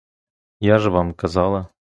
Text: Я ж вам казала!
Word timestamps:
Я 0.69 0.79
ж 0.79 0.89
вам 0.89 1.13
казала! 1.13 1.67